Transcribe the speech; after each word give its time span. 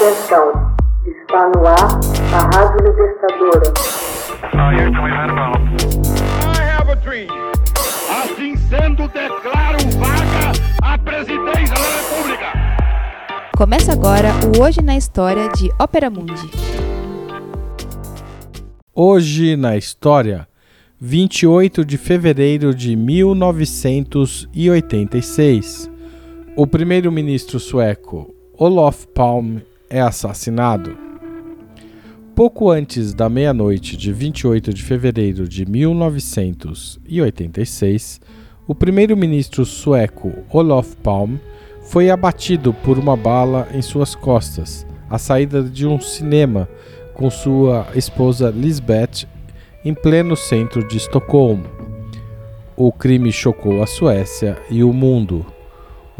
Atenção, 0.00 0.48
está 1.04 1.52
no 1.54 1.60
ar 1.66 2.00
a 2.32 2.40
Rádio 2.56 2.80
Libertadora. 2.86 3.68
Assim 8.08 8.56
sendo, 8.56 9.06
declaro 9.08 9.76
vaga 9.98 10.52
a 10.82 10.96
presidência 10.96 11.74
da 11.74 11.84
República. 11.98 12.46
Começa 13.54 13.92
agora 13.92 14.30
o 14.56 14.62
Hoje 14.62 14.80
na 14.80 14.96
História 14.96 15.50
de 15.50 15.70
Ópera 15.78 16.08
Mundi. 16.08 16.50
Hoje 18.94 19.54
na 19.54 19.76
História, 19.76 20.48
28 20.98 21.84
de 21.84 21.98
fevereiro 21.98 22.74
de 22.74 22.96
1986. 22.96 25.90
O 26.56 26.66
primeiro-ministro 26.66 27.60
sueco 27.60 28.34
Olof 28.56 29.06
Palme 29.08 29.68
é 29.90 30.00
assassinado. 30.00 30.96
Pouco 32.34 32.70
antes 32.70 33.12
da 33.12 33.28
meia-noite 33.28 33.94
de 33.96 34.12
28 34.12 34.72
de 34.72 34.82
fevereiro 34.82 35.46
de 35.46 35.66
1986, 35.66 38.20
o 38.66 38.74
primeiro-ministro 38.74 39.66
sueco 39.66 40.32
Olof 40.48 40.96
Palme 40.98 41.40
foi 41.82 42.08
abatido 42.08 42.72
por 42.72 42.98
uma 42.98 43.16
bala 43.16 43.68
em 43.74 43.82
suas 43.82 44.14
costas, 44.14 44.86
à 45.10 45.18
saída 45.18 45.62
de 45.62 45.86
um 45.86 46.00
cinema 46.00 46.66
com 47.12 47.28
sua 47.28 47.86
esposa 47.94 48.48
Lisbeth 48.48 49.28
em 49.84 49.92
pleno 49.92 50.36
centro 50.36 50.86
de 50.86 50.96
Estocolmo. 50.96 51.66
O 52.76 52.92
crime 52.92 53.32
chocou 53.32 53.82
a 53.82 53.86
Suécia 53.86 54.56
e 54.70 54.82
o 54.82 54.92
mundo. 54.92 55.44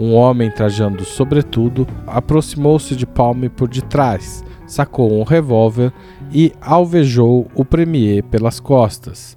Um 0.00 0.14
homem 0.14 0.50
trajando 0.50 1.04
sobretudo 1.04 1.86
aproximou-se 2.06 2.96
de 2.96 3.06
Palme 3.06 3.50
por 3.50 3.68
detrás, 3.68 4.42
sacou 4.66 5.12
um 5.12 5.24
revólver 5.24 5.92
e 6.32 6.54
alvejou 6.58 7.46
o 7.54 7.66
premier 7.66 8.22
pelas 8.22 8.58
costas. 8.58 9.36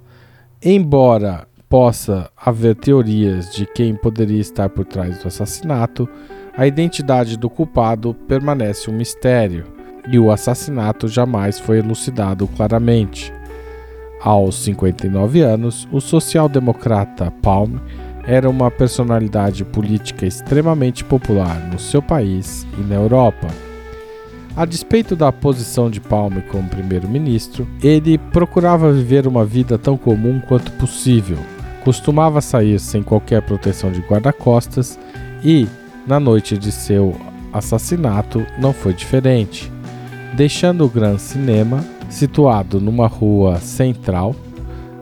Embora 0.64 1.46
possa 1.68 2.30
haver 2.38 2.78
teorias 2.78 3.54
de 3.54 3.66
quem 3.66 3.94
poderia 3.94 4.40
estar 4.40 4.70
por 4.70 4.86
trás 4.86 5.18
do 5.18 5.28
assassinato, 5.28 6.08
a 6.56 6.66
identidade 6.66 7.38
do 7.38 7.50
culpado 7.50 8.14
permanece 8.26 8.90
um 8.90 8.94
mistério 8.94 9.66
e 10.08 10.18
o 10.18 10.32
assassinato 10.32 11.10
jamais 11.10 11.60
foi 11.60 11.80
elucidado 11.80 12.48
claramente. 12.48 13.34
Aos 14.22 14.64
59 14.64 15.42
anos, 15.42 15.86
o 15.92 16.00
social-democrata 16.00 17.30
Palme 17.42 17.82
era 18.26 18.50
uma 18.50 18.72
personalidade 18.72 19.66
política 19.66 20.26
extremamente 20.26 21.04
popular 21.04 21.60
no 21.72 21.78
seu 21.78 22.02
país 22.02 22.66
e 22.78 22.82
na 22.82 22.96
Europa. 22.96 23.48
A 24.56 24.66
despeito 24.66 25.16
da 25.16 25.32
posição 25.32 25.90
de 25.90 26.00
Palme 26.00 26.42
como 26.44 26.70
primeiro-ministro, 26.70 27.68
ele 27.82 28.18
procurava 28.18 28.92
viver 28.92 29.26
uma 29.26 29.44
vida 29.44 29.78
tão 29.78 29.98
comum 29.98 30.40
quanto 30.48 30.72
possível. 30.74 31.38
Costumava 31.84 32.40
sair 32.40 32.80
sem 32.80 33.02
qualquer 33.02 33.42
proteção 33.42 33.92
de 33.92 34.00
guarda-costas 34.02 34.98
e, 35.44 35.68
na 36.06 36.20
noite 36.20 36.58
de 36.58 36.72
seu 36.72 37.20
assassinato, 37.52 38.46
não 38.60 38.72
foi 38.72 38.94
diferente. 38.94 39.72
Deixando 40.36 40.86
o 40.86 40.90
Gran 40.90 41.18
Cinema, 41.18 41.84
situado 42.10 42.80
numa 42.80 43.08
rua 43.08 43.58
central, 43.58 44.36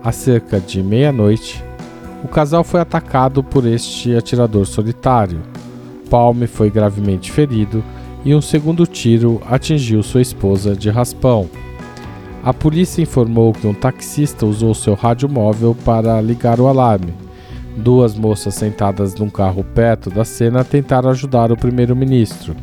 a 0.01 0.13
cerca 0.13 0.59
de 0.59 0.81
meia-noite, 0.81 1.63
o 2.23 2.27
casal 2.27 2.63
foi 2.63 2.79
atacado 2.79 3.43
por 3.43 3.65
este 3.65 4.15
atirador 4.15 4.65
solitário. 4.65 5.41
Palme 6.09 6.45
foi 6.45 6.69
gravemente 6.69 7.31
ferido 7.31 7.83
e 8.23 8.35
um 8.35 8.41
segundo 8.41 8.85
tiro 8.85 9.41
atingiu 9.49 10.03
sua 10.03 10.21
esposa 10.21 10.75
de 10.75 10.89
raspão. 10.89 11.49
A 12.43 12.53
polícia 12.53 13.01
informou 13.01 13.53
que 13.53 13.67
um 13.67 13.73
taxista 13.73 14.45
usou 14.45 14.73
seu 14.73 14.93
rádio 14.93 15.29
móvel 15.29 15.75
para 15.85 16.19
ligar 16.21 16.59
o 16.59 16.67
alarme. 16.67 17.13
Duas 17.77 18.15
moças 18.15 18.55
sentadas 18.55 19.15
num 19.15 19.29
carro 19.29 19.63
perto 19.63 20.09
da 20.09 20.25
cena 20.25 20.63
tentaram 20.63 21.09
ajudar 21.09 21.51
o 21.51 21.57
primeiro-ministro. 21.57 22.55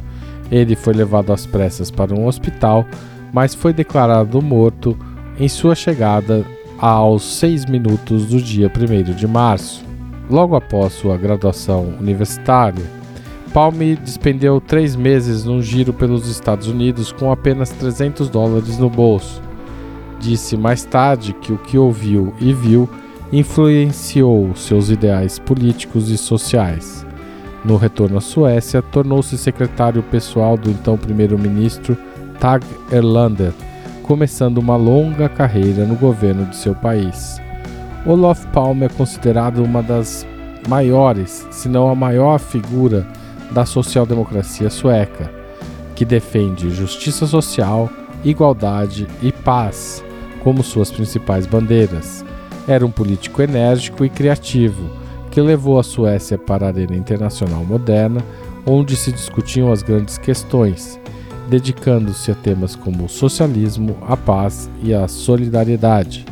Ele 0.50 0.76
foi 0.76 0.94
levado 0.94 1.32
às 1.32 1.46
pressas 1.46 1.90
para 1.90 2.14
um 2.14 2.26
hospital, 2.26 2.84
mas 3.32 3.54
foi 3.54 3.72
declarado 3.72 4.42
morto 4.42 4.98
em 5.38 5.48
sua 5.48 5.74
chegada 5.74 6.44
aos 6.78 7.24
seis 7.24 7.66
minutos 7.66 8.26
do 8.26 8.40
dia 8.40 8.70
1 8.70 9.14
de 9.14 9.26
março. 9.26 9.84
Logo 10.30 10.54
após 10.54 10.92
sua 10.92 11.16
graduação 11.16 11.94
universitária, 11.98 12.84
Palme 13.52 13.96
despendeu 13.96 14.60
três 14.60 14.94
meses 14.94 15.44
num 15.44 15.60
giro 15.60 15.92
pelos 15.92 16.28
Estados 16.28 16.68
Unidos 16.68 17.10
com 17.10 17.32
apenas 17.32 17.70
300 17.70 18.28
dólares 18.28 18.78
no 18.78 18.88
bolso. 18.88 19.42
Disse 20.20 20.56
mais 20.56 20.84
tarde 20.84 21.32
que 21.32 21.52
o 21.52 21.58
que 21.58 21.78
ouviu 21.78 22.32
e 22.40 22.52
viu 22.52 22.88
influenciou 23.32 24.54
seus 24.54 24.90
ideais 24.90 25.38
políticos 25.38 26.10
e 26.10 26.16
sociais. 26.16 27.06
No 27.64 27.76
retorno 27.76 28.18
à 28.18 28.20
Suécia, 28.20 28.82
tornou-se 28.82 29.36
secretário 29.36 30.02
pessoal 30.02 30.56
do 30.56 30.70
então 30.70 30.96
primeiro-ministro 30.96 31.96
Tag 32.38 32.64
Erlander 32.92 33.52
começando 34.08 34.56
uma 34.56 34.74
longa 34.74 35.28
carreira 35.28 35.84
no 35.84 35.94
governo 35.94 36.46
de 36.46 36.56
seu 36.56 36.74
país. 36.74 37.38
Olof 38.06 38.46
Palme 38.46 38.86
é 38.86 38.88
considerado 38.88 39.62
uma 39.62 39.82
das 39.82 40.26
maiores, 40.66 41.46
se 41.50 41.68
não 41.68 41.90
a 41.90 41.94
maior 41.94 42.38
figura 42.38 43.06
da 43.50 43.66
social-democracia 43.66 44.70
sueca, 44.70 45.30
que 45.94 46.06
defende 46.06 46.70
justiça 46.70 47.26
social, 47.26 47.90
igualdade 48.24 49.06
e 49.22 49.30
paz 49.30 50.02
como 50.42 50.62
suas 50.62 50.90
principais 50.90 51.46
bandeiras. 51.46 52.24
Era 52.66 52.86
um 52.86 52.90
político 52.90 53.42
enérgico 53.42 54.06
e 54.06 54.08
criativo, 54.08 54.88
que 55.30 55.38
levou 55.38 55.78
a 55.78 55.82
Suécia 55.82 56.38
para 56.38 56.64
a 56.64 56.68
arena 56.70 56.96
internacional 56.96 57.62
moderna, 57.62 58.24
onde 58.64 58.96
se 58.96 59.12
discutiam 59.12 59.70
as 59.70 59.82
grandes 59.82 60.16
questões, 60.16 60.98
dedicando-se 61.48 62.30
a 62.30 62.34
temas 62.34 62.76
como 62.76 63.04
o 63.04 63.08
socialismo, 63.08 63.96
a 64.06 64.16
paz 64.16 64.70
e 64.82 64.92
a 64.92 65.08
solidariedade. 65.08 66.24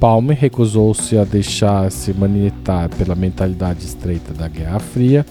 Palme 0.00 0.34
recusou-se 0.34 1.16
a 1.16 1.24
deixar-se 1.24 2.12
manipular 2.12 2.88
pela 2.90 3.14
mentalidade 3.14 3.84
estreita 3.84 4.32
da 4.32 4.48
Guerra 4.48 4.78
Fria 4.78 5.26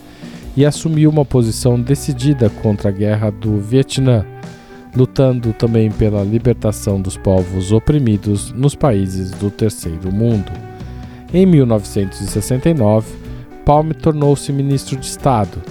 e 0.56 0.66
assumiu 0.66 1.10
uma 1.10 1.26
posição 1.26 1.80
decidida 1.80 2.50
contra 2.50 2.90
a 2.90 2.92
Guerra 2.92 3.30
do 3.30 3.60
Vietnã, 3.60 4.26
lutando 4.96 5.54
também 5.54 5.92
pela 5.92 6.24
libertação 6.24 7.02
dos 7.02 7.18
povos 7.18 7.72
oprimidos 7.72 8.52
nos 8.52 8.74
países 8.74 9.32
do 9.32 9.52
Terceiro 9.52 10.12
Mundo. 10.12 10.52
Em 11.34 11.46
1969, 11.46 13.08
Palme 13.66 13.94
tornou-se 13.94 14.52
ministro 14.54 14.96
de 14.96 15.06
Estado 15.06 15.62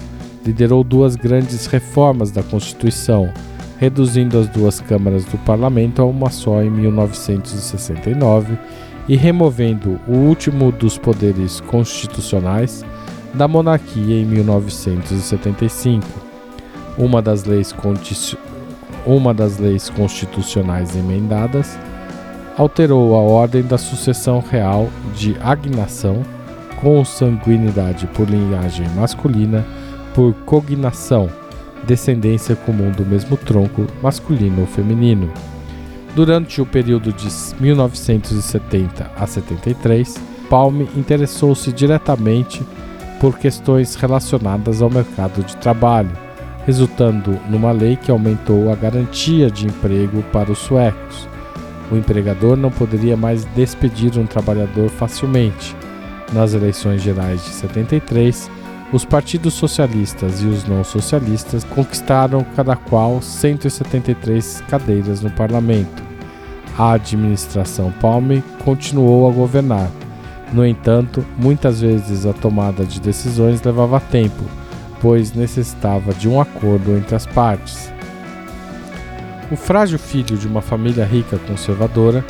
liderou 0.45 0.83
duas 0.83 1.15
grandes 1.15 1.65
reformas 1.65 2.29
da 2.29 2.43
Constituição, 2.43 3.33
reduzindo 3.77 4.37
as 4.37 4.47
duas 4.47 4.79
câmaras 4.79 5.25
do 5.25 5.37
parlamento 5.39 6.01
a 6.01 6.05
uma 6.05 6.29
só 6.29 6.61
em 6.61 6.69
1969 6.69 8.57
e 9.07 9.15
removendo 9.15 9.99
o 10.07 10.13
último 10.13 10.71
dos 10.71 10.97
poderes 10.97 11.59
constitucionais 11.61 12.85
da 13.33 13.47
monarquia 13.47 14.21
em 14.21 14.25
1975. 14.25 16.05
Uma 16.97 17.21
das 17.21 17.43
leis, 17.43 17.75
uma 19.05 19.33
das 19.33 19.57
leis 19.57 19.89
constitucionais 19.89 20.95
emendadas 20.95 21.77
alterou 22.57 23.15
a 23.15 23.19
ordem 23.19 23.63
da 23.63 23.77
sucessão 23.77 24.39
real 24.39 24.89
de 25.13 25.35
agnação, 25.41 26.23
consanguinidade 26.79 28.07
por 28.07 28.29
linhagem 28.29 28.87
masculina 28.95 29.65
por 30.15 30.33
cognação, 30.45 31.29
descendência 31.85 32.55
comum 32.55 32.89
do 32.89 33.05
mesmo 33.05 33.35
tronco, 33.35 33.85
masculino 34.01 34.61
ou 34.61 34.67
feminino. 34.67 35.29
Durante 36.15 36.61
o 36.61 36.65
período 36.65 37.11
de 37.11 37.27
1970 37.59 39.11
a 39.13 39.27
73, 39.27 40.15
Palme 40.49 40.87
interessou-se 40.95 41.69
diretamente 41.73 42.63
por 43.19 43.37
questões 43.37 43.95
relacionadas 43.95 44.81
ao 44.81 44.89
mercado 44.89 45.43
de 45.43 45.57
trabalho, 45.57 46.11
resultando 46.65 47.37
numa 47.49 47.73
lei 47.73 47.97
que 47.97 48.09
aumentou 48.09 48.71
a 48.71 48.75
garantia 48.75 49.51
de 49.51 49.67
emprego 49.67 50.23
para 50.31 50.51
os 50.51 50.59
suecos. 50.59 51.27
O 51.91 51.97
empregador 51.97 52.55
não 52.55 52.71
poderia 52.71 53.17
mais 53.17 53.43
despedir 53.55 54.17
um 54.17 54.25
trabalhador 54.25 54.89
facilmente. 54.89 55.75
Nas 56.31 56.53
eleições 56.53 57.01
gerais 57.01 57.43
de 57.43 57.49
73, 57.49 58.49
os 58.93 59.03
partidos 59.03 59.53
socialistas 59.55 60.41
e 60.41 60.45
os 60.45 60.63
não 60.65 60.83
socialistas 60.83 61.63
conquistaram 61.63 62.45
cada 62.55 62.75
qual 62.75 63.21
173 63.21 64.63
cadeiras 64.69 65.21
no 65.21 65.31
parlamento. 65.31 66.03
A 66.77 66.93
administração 66.93 67.91
Palme 67.99 68.43
continuou 68.63 69.29
a 69.29 69.33
governar. 69.33 69.89
No 70.53 70.65
entanto, 70.65 71.25
muitas 71.37 71.81
vezes 71.81 72.25
a 72.25 72.33
tomada 72.33 72.85
de 72.85 72.99
decisões 72.99 73.61
levava 73.63 73.99
tempo, 73.99 74.43
pois 75.01 75.33
necessitava 75.33 76.13
de 76.13 76.29
um 76.29 76.39
acordo 76.39 76.95
entre 76.95 77.15
as 77.15 77.25
partes. 77.25 77.91
O 79.51 79.55
frágil 79.55 79.99
filho 79.99 80.37
de 80.37 80.47
uma 80.47 80.61
família 80.61 81.05
rica 81.05 81.37
conservadora 81.47 82.23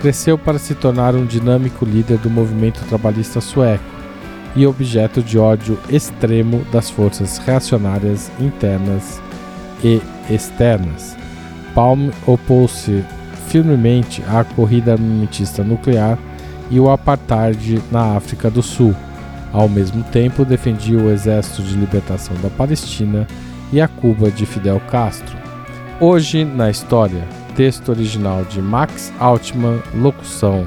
cresceu 0.00 0.36
para 0.38 0.58
se 0.58 0.74
tornar 0.74 1.14
um 1.14 1.26
dinâmico 1.26 1.84
líder 1.84 2.18
do 2.18 2.30
movimento 2.30 2.84
trabalhista 2.88 3.40
sueco 3.40 3.99
e 4.54 4.66
objeto 4.66 5.22
de 5.22 5.38
ódio 5.38 5.78
extremo 5.88 6.64
das 6.72 6.90
forças 6.90 7.38
reacionárias 7.38 8.30
internas 8.40 9.20
e 9.82 10.00
externas. 10.28 11.16
Palm 11.74 12.10
opôs-se 12.26 13.04
firmemente 13.48 14.22
à 14.28 14.44
corrida 14.44 14.92
armamentista 14.92 15.62
nuclear 15.64 16.18
e 16.70 16.78
o 16.78 16.90
apartheid 16.90 17.82
na 17.90 18.16
África 18.16 18.50
do 18.50 18.62
Sul. 18.62 18.94
Ao 19.52 19.68
mesmo 19.68 20.04
tempo, 20.04 20.44
defendia 20.44 20.98
o 20.98 21.10
Exército 21.10 21.62
de 21.62 21.74
Libertação 21.74 22.36
da 22.36 22.48
Palestina 22.48 23.26
e 23.72 23.80
a 23.80 23.88
Cuba 23.88 24.30
de 24.30 24.46
Fidel 24.46 24.80
Castro. 24.90 25.36
Hoje 26.00 26.44
na 26.44 26.70
História, 26.70 27.26
texto 27.56 27.90
original 27.90 28.44
de 28.44 28.62
Max 28.62 29.12
Altman, 29.18 29.80
locução 29.94 30.66